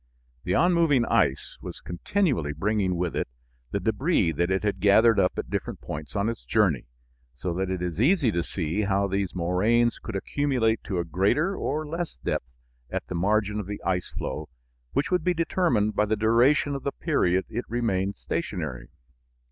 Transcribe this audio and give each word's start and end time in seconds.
The 0.45 0.55
on 0.55 0.73
moving 0.73 1.05
ice 1.05 1.59
was 1.61 1.79
continually 1.79 2.53
bringing 2.53 2.95
with 2.95 3.15
it 3.15 3.27
the 3.69 3.77
débris 3.77 4.35
that 4.35 4.49
it 4.49 4.63
had 4.63 4.79
gathered 4.79 5.19
up 5.19 5.33
at 5.37 5.51
different 5.51 5.79
points 5.79 6.15
on 6.15 6.27
its 6.27 6.43
journey, 6.43 6.87
so 7.35 7.53
that 7.53 7.69
it 7.69 7.83
is 7.83 8.01
easy 8.01 8.31
to 8.31 8.41
see 8.41 8.81
how 8.81 9.05
these 9.07 9.35
moraines 9.35 9.99
could 9.99 10.15
accumulate 10.15 10.83
to 10.85 10.97
a 10.97 11.03
greater 11.05 11.55
or 11.55 11.85
less 11.85 12.15
depth 12.15 12.49
at 12.89 13.05
the 13.09 13.13
margin 13.15 13.59
of 13.59 13.67
the 13.67 13.79
ice 13.83 14.09
flow, 14.09 14.49
which 14.93 15.11
would 15.11 15.23
be 15.23 15.35
determined 15.35 15.95
by 15.95 16.05
the 16.05 16.15
duration 16.17 16.73
of 16.73 16.81
the 16.81 16.91
period 16.93 17.45
it 17.47 17.65
remained 17.69 18.15
stationary. 18.15 18.89